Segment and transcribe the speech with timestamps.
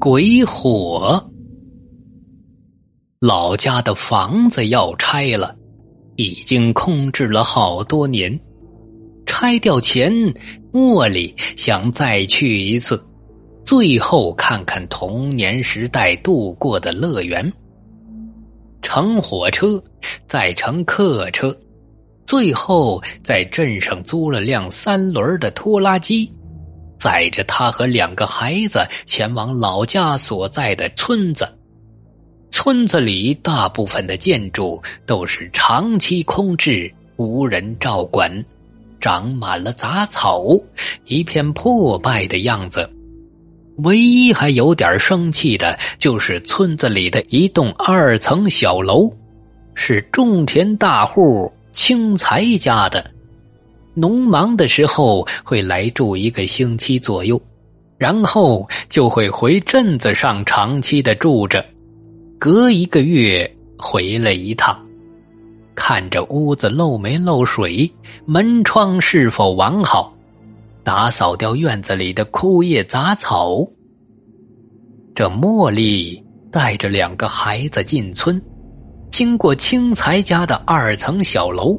[0.00, 1.30] 鬼火，
[3.20, 5.54] 老家的房子要拆了，
[6.16, 8.40] 已经空置了好多年。
[9.26, 10.10] 拆掉前，
[10.72, 13.04] 茉莉想再去一次，
[13.62, 17.52] 最后看看童年时代度过的乐园。
[18.80, 19.84] 乘火车，
[20.26, 21.54] 再乘客车，
[22.24, 26.32] 最后在镇上租了辆三轮的拖拉机。
[27.00, 31.48] 载着他和两个孩子前往老家所在的村子。
[32.52, 38.44] 村子里大部分的建筑都是长期空置，无人照管，
[39.00, 40.44] 长满了杂草，
[41.06, 42.88] 一片破败的样子。
[43.78, 49.10] 唯一还有点生气的，就是村子里的一栋二层小楼，
[49.74, 53.10] 是种田大户青才家的。
[53.94, 57.40] 农忙的时候会来住一个星期左右，
[57.98, 61.64] 然后就会回镇子上长期的住着，
[62.38, 64.80] 隔一个月回来一趟，
[65.74, 67.90] 看着屋子漏没漏水，
[68.24, 70.12] 门窗是否完好，
[70.84, 73.66] 打扫掉院子里的枯叶杂草。
[75.14, 78.40] 这茉莉带着两个孩子进村，
[79.10, 81.78] 经过青才家的二层小楼，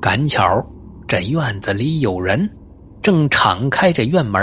[0.00, 0.64] 赶巧。
[1.08, 2.48] 这院子里有人，
[3.02, 4.38] 正敞开着院门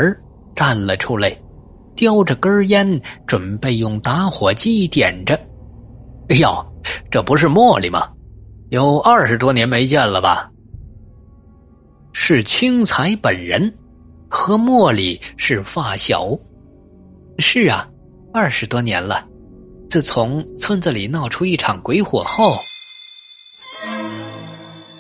[0.56, 1.40] 站了出来，
[1.96, 5.40] 叼着根烟，准备用打火机点着。
[6.28, 6.50] 哎呦，
[7.12, 8.10] 这不是茉莉吗？
[8.70, 10.50] 有二十多年没见了吧？
[12.14, 13.72] 是青才本人，
[14.28, 16.36] 和茉莉是发小。
[17.38, 17.88] 是啊，
[18.34, 19.24] 二十多年了。
[19.88, 22.58] 自从村子里闹出一场鬼火后。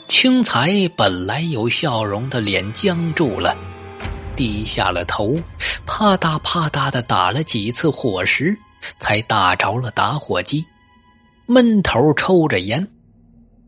[0.08, 3.58] 青才本来有笑容的脸僵住了，
[4.36, 5.36] 低下了头，
[5.86, 8.56] 啪嗒啪嗒的打了几次火石，
[9.00, 10.64] 才打着了打火机，
[11.48, 12.88] 闷头抽着烟。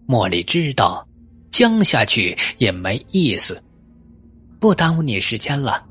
[0.08, 1.06] 茉莉知道，
[1.50, 3.62] 僵下去也没意思，
[4.60, 5.84] 不耽误你时间了。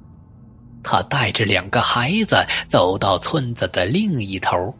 [0.82, 2.36] 他带着两个孩子
[2.68, 4.72] 走到村子的另一头，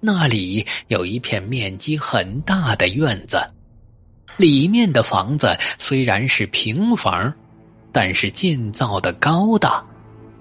[0.00, 3.38] 那里有一片面积很大的院子。
[4.40, 7.30] 里面的房子虽然是平房，
[7.92, 9.84] 但是建造的高大，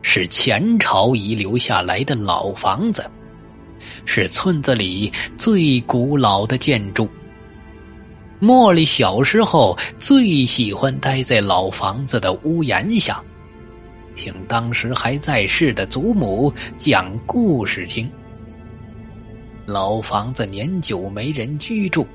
[0.02, 3.06] 是前朝遗留下来的老房子，
[4.06, 7.10] 是村子里最古老的建筑。
[8.42, 13.22] 茉莉小时候最喜欢待在老房子的屋檐下，
[14.16, 18.10] 听当时还在世的祖母讲故事听。
[19.66, 22.08] 老房子年久没人居住。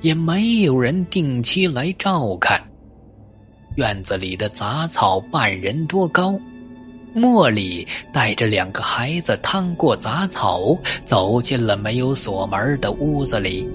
[0.00, 2.62] 也没有人定期来照看。
[3.76, 6.38] 院子里的杂草半人多高，
[7.14, 13.68] 茉莉带着两个孩子趟过杂草，走进了没有锁门的屋子里。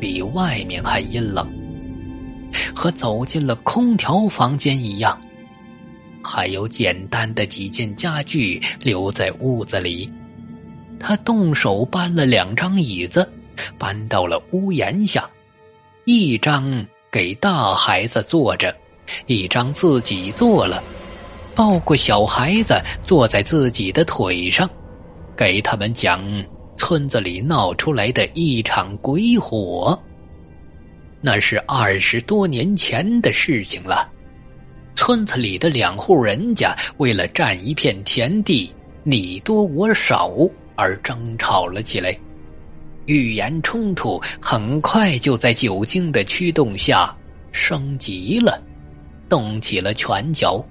[0.00, 1.48] 比外面还阴冷，
[2.74, 5.18] 和走进了空调房间一样。
[6.22, 10.10] 还有简单的几件家具留在屋子里。
[10.98, 13.30] 他动手搬了两张椅子。
[13.78, 15.28] 搬到了屋檐下，
[16.04, 18.74] 一张给大孩子坐着，
[19.26, 20.82] 一张自己坐了，
[21.54, 24.68] 抱过小孩子坐在自己的腿上，
[25.36, 26.22] 给他们讲
[26.76, 29.98] 村子里闹出来的一场鬼火。
[31.20, 34.10] 那是二十多年前的事情了，
[34.94, 38.70] 村子里的两户人家为了占一片田地，
[39.02, 40.30] 你多我少
[40.76, 42.14] 而争吵了起来。
[43.06, 47.14] 语言冲突很快就在酒精的驱动下
[47.52, 48.62] 升级了，
[49.28, 50.64] 动起了拳脚。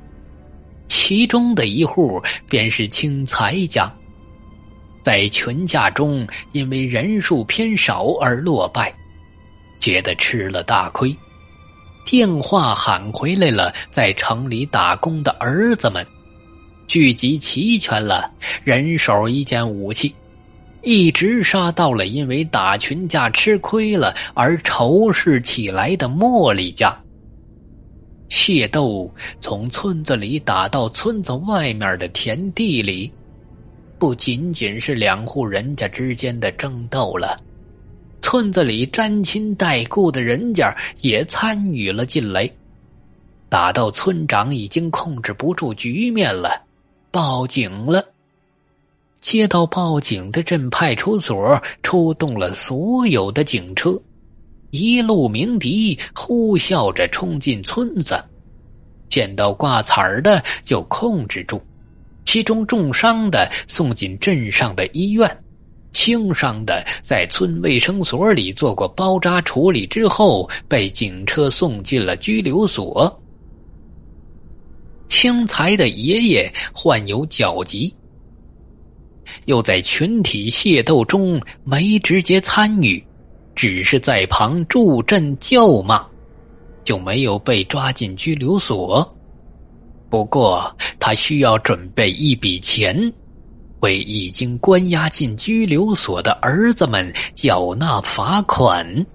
[0.87, 3.91] 其中的一户便是青才家，
[5.03, 8.93] 在群架中因为人数偏少而落败，
[9.79, 11.15] 觉得吃了大亏，
[12.05, 16.05] 电话喊回来了在城里打工的儿子们，
[16.87, 18.29] 聚集齐全了，
[18.63, 20.13] 人手一件武器。
[20.83, 26.97] 一直杀到了因为打群架吃亏了而仇视起来的茉莉家。
[28.29, 29.09] 械斗
[29.39, 33.11] 从村子里打到村子外面的田地里，
[33.97, 37.39] 不仅仅是两户人家之间的争斗了，
[38.21, 42.49] 村子里沾亲带故的人家也参与了进来。
[43.49, 46.59] 打到村长已经控制不住局面了，
[47.11, 48.03] 报警了。
[49.23, 53.97] 接到报警的镇派出所出动了所有的警车，
[54.69, 58.21] 一路鸣笛，呼啸着冲进村子。
[59.07, 61.61] 见到挂彩儿的就控制住，
[62.25, 65.43] 其中重伤的送进镇上的医院，
[65.93, 73.21] 轻伤的在村卫生所里做过包扎处理之后，被警车送进了拘留所。
[75.07, 77.95] 青才的爷爷患有脚疾，
[79.45, 83.03] 又在群体械斗中没直接参与，
[83.55, 86.05] 只是在旁助阵叫骂，
[86.83, 89.07] 就没有被抓进拘留所。
[90.09, 93.11] 不过，他需要准备一笔钱，
[93.79, 99.05] 为已经关押进拘留所的儿子们缴纳罚款，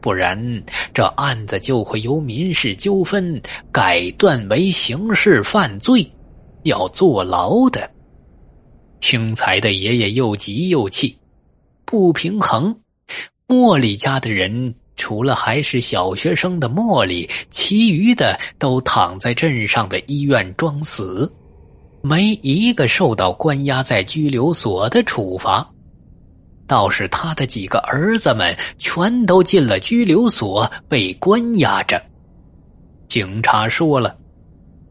[0.00, 0.62] 不然
[0.94, 3.38] 这案子就会由民事纠纷
[3.70, 6.10] 改断为刑事犯罪，
[6.62, 7.90] 要坐牢的。
[9.00, 11.16] 青才的爷爷又急又气，
[11.84, 12.74] 不平衡。
[13.48, 14.74] 茉莉家的人。
[14.96, 21.32] 除了还是小学生的茉莉，其余的都躺在镇上的医院装死，
[22.02, 25.66] 没一个受到关押在拘留所的处罚。
[26.66, 31.98] 倒是他的几个儿子们全都进了拘留所，被关押着。
[33.08, 34.14] 警察说了，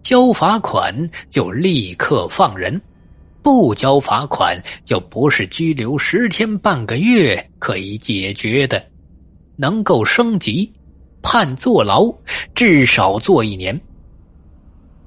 [0.01, 2.81] 交罚款就立刻放人，
[3.41, 8.83] 不交罚款就不是拘留十天半个月可以解决的。
[9.56, 10.71] 能够升级，
[11.21, 12.09] 判坐牢，
[12.56, 13.80] 至少坐一年。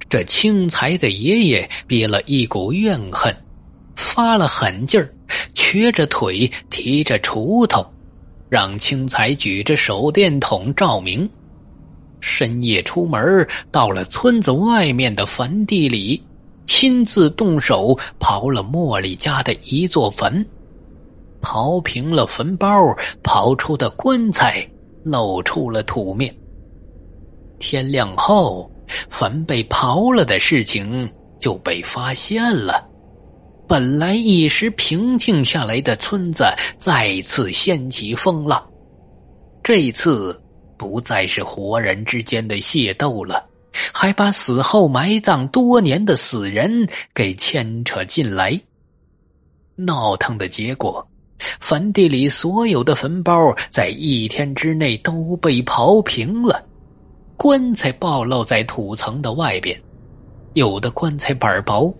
[0.09, 3.35] 这青才的爷爷憋了一股怨恨，
[3.95, 5.11] 发了狠劲儿，
[5.55, 7.83] 瘸着腿，提着锄头，
[8.47, 11.27] 让青才举着手电筒照明。
[12.19, 16.23] 深夜出门，到了村子外面的坟地里，
[16.65, 20.45] 亲自动手刨了茉莉家的一座坟。
[21.41, 22.67] 刨平了坟包，
[23.21, 24.65] 刨出的棺材
[25.03, 26.33] 露出了土面。
[27.59, 28.69] 天亮后，
[29.09, 32.89] 坟被刨了的事情就被发现了。
[33.67, 36.45] 本来一时平静下来的村子
[36.77, 38.61] 再次掀起风浪。
[39.63, 40.39] 这次
[40.77, 43.45] 不再是活人之间的械斗了，
[43.93, 48.59] 还把死后埋葬多年的死人给牵扯进来。
[49.75, 51.07] 闹腾的结果。
[51.59, 56.63] 坟地里所有的坟包在一天之内都被刨平了，
[57.35, 59.77] 棺材暴露在土层的外边，
[60.53, 61.93] 有的棺材板薄，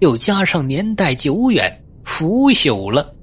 [0.00, 1.72] 又加上年代久远，
[2.02, 3.14] 腐朽了。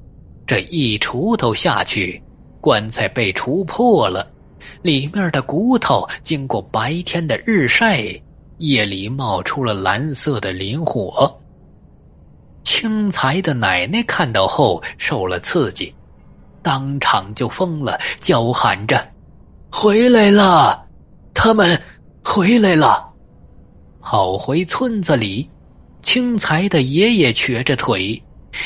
[0.47, 2.21] 这一锄头下去，
[2.61, 4.31] 棺材被锄破了，
[4.81, 8.03] 里面的骨头经过白天的日晒，
[8.57, 11.39] 夜里冒出了蓝色的磷火。
[12.63, 15.93] 青才的奶奶看到后受了刺激，
[16.63, 19.07] 当场就疯了，叫喊着
[19.69, 20.87] ：“回来了，
[21.33, 21.79] 他们
[22.23, 23.07] 回来了！”
[24.01, 25.49] 跑回村子里，
[26.01, 28.21] 青才的爷爷瘸着腿，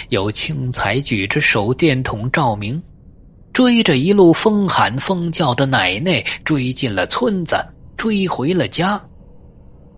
[0.09, 2.81] 由青才举着手电筒照明，
[3.53, 7.55] 追着一路疯喊疯叫的奶奶追进了村子，
[7.97, 9.01] 追回了家，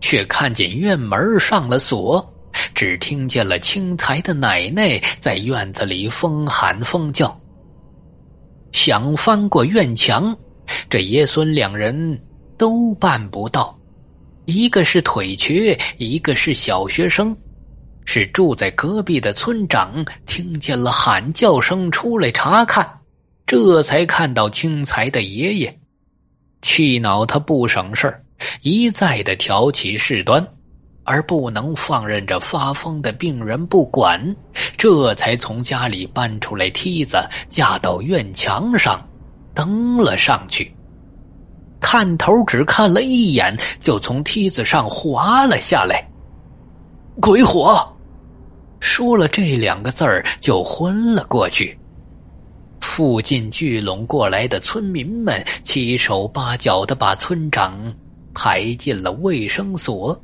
[0.00, 2.28] 却看见院门上了锁。
[2.74, 7.34] 只听见了青才的奶奶在院子里疯喊疯叫，
[8.72, 10.36] 想翻过院墙，
[10.90, 12.20] 这爷孙两人
[12.58, 13.78] 都办不到。
[14.44, 17.34] 一个是腿瘸，一个是小学生，
[18.04, 22.86] 是住在隔壁的村长听见了喊叫声出来查看，
[23.52, 25.78] 这才看到青才的爷爷，
[26.62, 28.18] 气恼他不省事
[28.62, 30.42] 一再的挑起事端。
[31.04, 34.34] 而不能放任着发疯的病人不管，
[34.78, 37.18] 这才从家里搬出来梯子
[37.50, 39.06] 架到院墙上，
[39.52, 40.74] 登了上去。
[41.78, 46.02] 探头只看了一眼，就从梯子上滑了下来。
[47.20, 47.86] 鬼火，
[48.80, 51.78] 说了这两个字儿就昏了过去。
[52.82, 57.80] 附近聚拢过来的村民们七手八脚的把村长
[58.34, 60.20] 抬进了卫生所。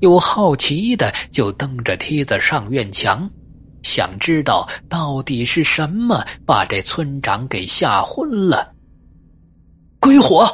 [0.00, 3.28] 有好奇的就蹬着梯子上院墙，
[3.82, 8.72] 想知道到底是什么把这村长给吓昏了。
[10.00, 10.50] 鬼火！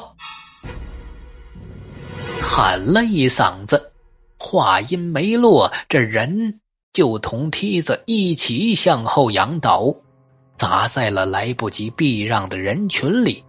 [2.43, 3.93] 喊了一嗓子，
[4.37, 6.59] 话音没落，这人
[6.93, 9.95] 就同梯子一起向后仰倒，
[10.57, 13.45] 砸在了来不及避让的人群里，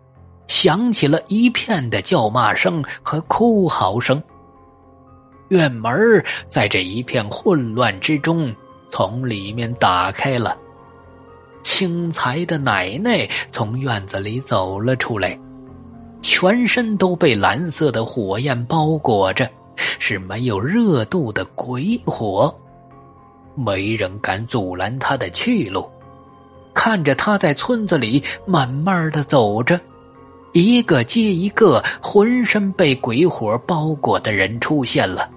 [0.47, 4.21] 响起了一片的叫骂声和哭嚎声。
[5.49, 8.53] 院门在这一片混乱之中
[8.89, 10.57] 从里面打开了，
[11.63, 15.39] 青才的奶奶从院子里走了出来，
[16.21, 19.47] 全身都被蓝色的火焰包裹着，
[19.99, 22.53] 是没有热度的鬼火。
[23.55, 25.87] 没人敢阻拦他的去路。
[26.75, 29.79] 看着他在村子里慢慢的走着，
[30.53, 35.27] 一个接一个浑身被鬼火包裹的人出现了，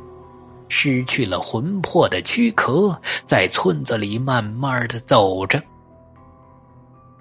[0.68, 5.62] 失去了魂魄的躯壳，在村子里慢慢的走着。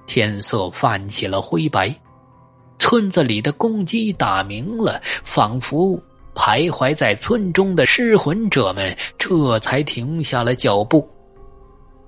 [0.07, 1.93] 天色泛起了灰白，
[2.79, 5.97] 村子里的公鸡打鸣了，仿佛
[6.33, 11.07] 徘徊在村中的失魂者们这才停下了脚步。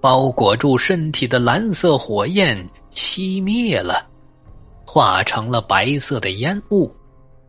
[0.02, 4.08] 包裹住身体的蓝色火焰熄灭了，
[4.86, 6.90] 化成了白色的烟雾，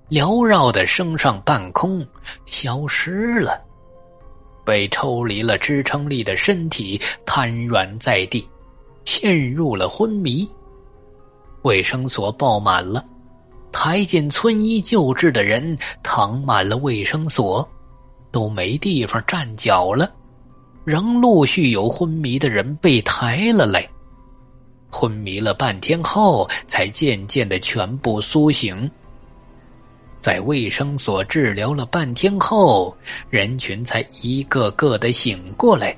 [0.09, 2.05] 缭绕的升上半空，
[2.47, 3.61] 消失了。
[4.65, 8.47] 被抽离了支撑力的身体瘫软在地，
[9.05, 10.49] 陷入了昏迷。
[11.63, 13.05] 卫生所爆满了，
[13.71, 17.67] 抬进村医救治的人躺满了卫生所，
[18.33, 20.11] 都没地方站脚了。
[20.85, 23.87] 仍陆续有昏迷的人被抬了来，
[24.91, 28.91] 昏迷了半天后，才渐渐的全部苏醒。
[30.21, 32.95] 在卫生所治疗了半天后，
[33.31, 35.97] 人群才一个个的醒过来。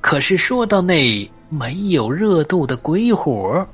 [0.00, 3.66] 可是说到那没有热度的鬼火，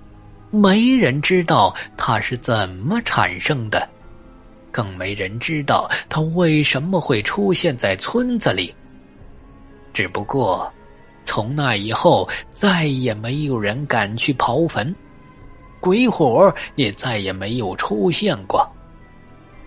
[0.51, 3.89] 没人知道它是怎么产生的，
[4.71, 8.75] 更没人知道它为什么会出现在村子里。
[9.97, 10.71] 只不过，
[11.25, 14.95] 从那以后，再也没有人敢去刨坟，
[15.81, 18.71] 鬼火也再也没有出现过。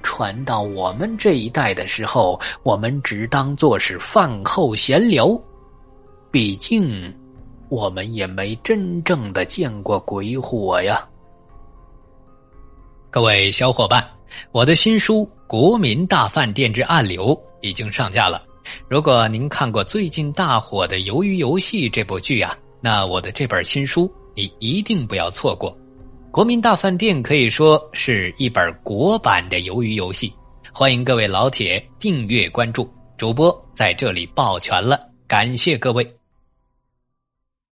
[0.04, 5.28] 传到我们这一代的时候，我们只当做是饭后闲聊，
[6.30, 7.12] 毕竟
[7.68, 11.04] 我们也没真正的见过鬼火呀。
[13.10, 14.08] 各位小伙伴，
[14.52, 18.44] 我的新书《国民大饭店之暗流》已经上架了。
[18.88, 25.72] 如果您看过最近大火的《鱿鱼游戏》这部剧啊，那我的这本新书你一定不要错过。
[26.32, 30.30] 《国民大饭店》可以说是一本国版的《鱿鱼游戏》，
[30.72, 32.88] 欢迎各位老铁订阅关注。
[33.18, 36.19] 主播在这里抱拳了，感谢各位。